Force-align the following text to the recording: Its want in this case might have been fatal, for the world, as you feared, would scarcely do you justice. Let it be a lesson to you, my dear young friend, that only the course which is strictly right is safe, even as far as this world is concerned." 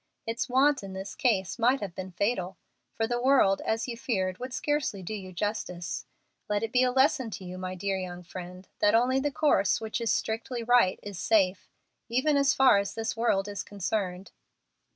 Its 0.25 0.49
want 0.49 0.81
in 0.81 0.93
this 0.93 1.13
case 1.13 1.59
might 1.59 1.79
have 1.79 1.93
been 1.93 2.09
fatal, 2.09 2.57
for 2.95 3.05
the 3.05 3.21
world, 3.21 3.61
as 3.63 3.87
you 3.87 3.95
feared, 3.95 4.39
would 4.39 4.51
scarcely 4.51 5.03
do 5.03 5.13
you 5.13 5.31
justice. 5.31 6.07
Let 6.49 6.63
it 6.63 6.71
be 6.71 6.81
a 6.81 6.91
lesson 6.91 7.29
to 7.29 7.45
you, 7.45 7.59
my 7.59 7.75
dear 7.75 7.99
young 7.99 8.23
friend, 8.23 8.67
that 8.79 8.95
only 8.95 9.19
the 9.19 9.29
course 9.29 9.79
which 9.79 10.01
is 10.01 10.11
strictly 10.11 10.63
right 10.63 10.99
is 11.03 11.19
safe, 11.19 11.69
even 12.09 12.35
as 12.35 12.55
far 12.55 12.79
as 12.79 12.95
this 12.95 13.15
world 13.15 13.47
is 13.47 13.61
concerned." 13.61 14.31